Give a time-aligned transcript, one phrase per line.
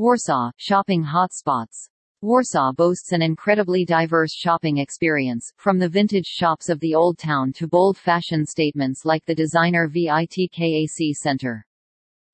[0.00, 1.90] Warsaw, shopping hotspots.
[2.22, 7.52] Warsaw boasts an incredibly diverse shopping experience, from the vintage shops of the Old Town
[7.56, 11.66] to bold fashion statements like the designer VITKAC Center.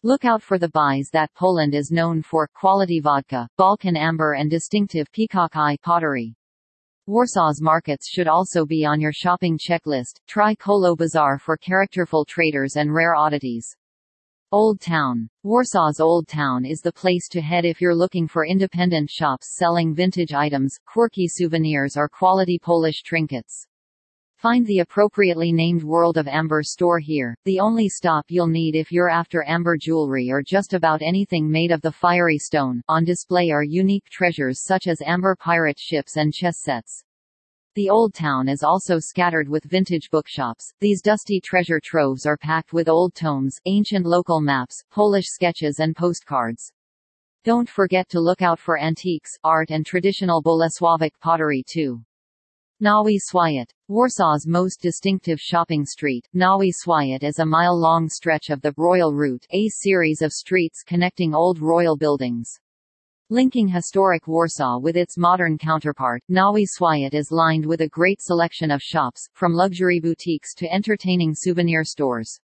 [0.05, 4.49] Look out for the buys that Poland is known for, quality vodka, Baltic amber and
[4.49, 6.37] distinctive peacock eye pottery.
[7.09, 10.21] Warsaw's markets should also be on your shopping checklist.
[10.29, 13.77] Try Kolo Bazaar for characterful traders and rare oddities.
[14.53, 15.29] Old Town.
[15.45, 19.93] Warsaw's Old Town is the place to head if you're looking for independent shops selling
[19.93, 23.67] vintage items, quirky souvenirs or quality Polish trinkets.
[24.37, 28.93] Find the appropriately named World of Amber store here, the only stop you'll need if
[28.93, 32.81] you're after amber jewelry or just about anything made of the fiery stone.
[32.89, 37.03] On display are unique treasures such as amber pirate ships and chess sets.
[37.77, 40.73] The Old Town is also scattered with vintage bookshops.
[40.81, 45.95] These dusty treasure troves are packed with old tomes, ancient local maps, Polish sketches and
[45.95, 46.73] postcards.
[47.45, 52.01] Don't forget to look out for antiques, art and traditional Bolesławiec pottery too.
[52.81, 53.69] Nowy Swiat.
[53.91, 59.47] Warsaw's most distinctive shopping street, Nowy Swiat is a mile-long stretch of the Royal Route,
[59.51, 62.59] a series of streets connecting old royal buildings.
[63.29, 68.71] Linking historic Warsaw with its modern counterpart, Nowy Swiat is lined with a great selection
[68.71, 72.39] of shops, from luxury boutiques to entertaining souvenir stores.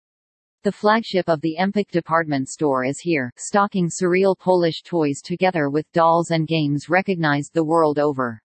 [0.62, 5.90] The flagship of the Empik department store is here, stocking surreal Polish toys together with
[5.90, 8.40] dolls and games recognized the world over.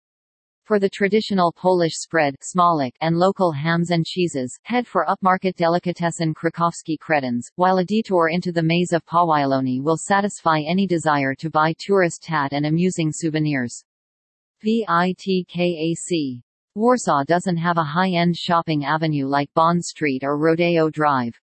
[0.62, 6.33] For the traditional Polish spread smalec and local hams and cheeses, head for upmarket delicatessen
[6.34, 11.50] Krakowski Kredens, while a detour into the maze of Pawilony will satisfy any desire to
[11.50, 13.84] buy tourist tat and amusing souvenirs.
[14.64, 16.42] VITKAC.
[16.77, 21.34] Warsaw doesn't have a high-end shopping avenue like Bond Street or Rodeo Drive.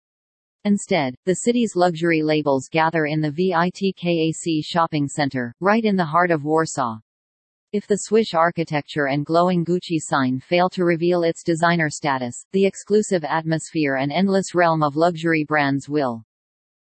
[0.64, 6.30] Instead, the city's luxury labels gather in the VITKAC shopping center, right in the heart
[6.30, 6.98] of Warsaw.
[7.76, 12.64] If the swish architecture and glowing Gucci sign fail to reveal its designer status, the
[12.64, 16.24] exclusive atmosphere and endless realm of luxury brands will.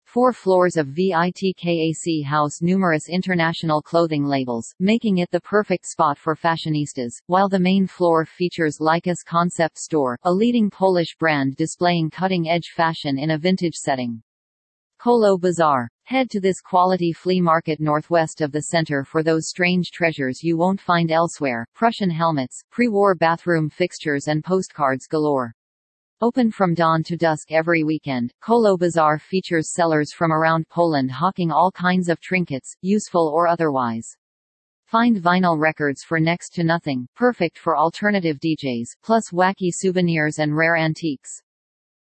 [0.02, 6.34] Four floors of VITKAC house numerous international clothing labels, making it the perfect spot for
[6.34, 12.70] fashionistas, while the main floor features Lycus Concept Store, a leading Polish brand displaying cutting-edge
[12.74, 14.20] fashion in a vintage setting.
[14.98, 15.88] Kolo Bazaar.
[16.10, 20.56] Head to this quality flea market northwest of the center for those strange treasures you
[20.56, 25.54] won't find elsewhere, Prussian helmets, pre-war bathroom fixtures and postcards galore.
[26.20, 31.52] Open from dawn to dusk every weekend, Kolo Bazaar features sellers from around Poland hawking
[31.52, 34.16] all kinds of trinkets, useful or otherwise.
[34.86, 40.56] Find vinyl records for next to nothing, perfect for alternative DJs, plus wacky souvenirs and
[40.56, 41.40] rare antiques.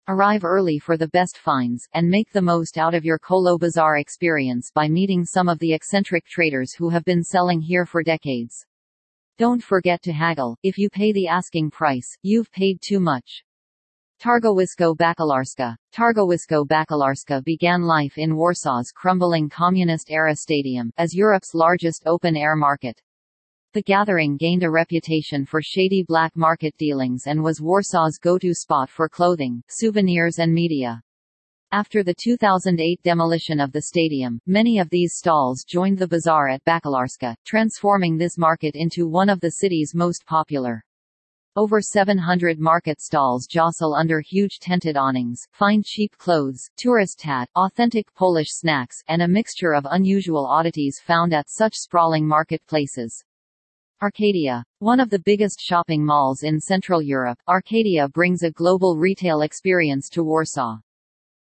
[0.06, 3.96] Arrive early for the best finds, and make the most out of your Kolo Bazaar
[3.96, 8.66] experience by meeting some of the eccentric traders who have been selling here for decades.
[9.38, 13.44] Don't forget to haggle, if you pay the asking price, you've paid too much.
[14.22, 22.56] Targowisko Bakalarska Targowisko Bakalarska began life in Warsaw's crumbling communist-era stadium, as Europe's largest open-air
[22.56, 23.00] market.
[23.74, 28.88] The gathering gained a reputation for shady black market dealings and was Warsaw's go-to spot
[28.88, 31.02] for clothing, souvenirs and media.
[31.72, 36.64] After the 2008 demolition of the stadium, many of these stalls joined the bazaar at
[36.64, 40.84] Bakalarska, transforming this market into one of the city's most popular.
[41.56, 48.14] Over 700 market stalls jostle under huge tented awnings, find cheap clothes, tourist hat, authentic
[48.14, 53.24] Polish snacks, and a mixture of unusual oddities found at such sprawling marketplaces.
[54.02, 54.62] Arcadia.
[54.80, 60.08] One of the biggest shopping malls in Central Europe, Arcadia brings a global retail experience
[60.10, 60.76] to Warsaw.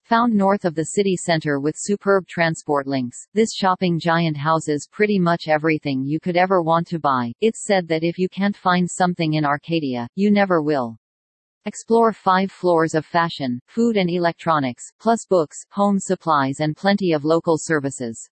[0.05, 5.19] Found north of the city center with superb transport links, this shopping giant houses pretty
[5.19, 7.33] much everything you could ever want to buy.
[7.41, 10.97] It's said that if you can't find something in Arcadia, you never will.
[11.65, 17.25] Explore five floors of fashion, food and electronics, plus books, home supplies and plenty of
[17.25, 18.29] local services.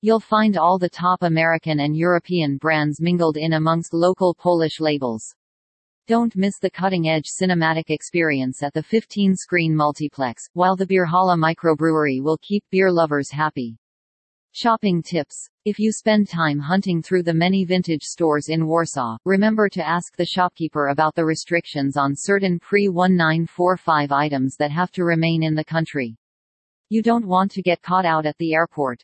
[0.00, 5.34] You'll find all the top American and European brands mingled in amongst local Polish labels.
[6.06, 12.38] Don't miss the cutting-edge cinematic experience at the 15-screen multiplex, while the Bierhala microbrewery will
[12.42, 13.76] keep beer lovers happy.
[14.52, 15.48] Shopping tips.
[15.64, 20.16] If you spend time hunting through the many vintage stores in Warsaw, remember to ask
[20.16, 25.64] the shopkeeper about the restrictions on certain pre-1945 items that have to remain in the
[25.64, 26.16] country.
[26.88, 29.02] You don't want to get caught out at the airport.